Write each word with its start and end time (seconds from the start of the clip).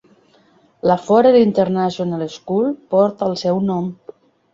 La 0.91 0.95
Forel 1.09 1.37
International 1.41 2.23
School 2.37 2.71
porta 2.95 3.29
el 3.33 3.37
seu 3.43 3.61
nom. 3.69 3.93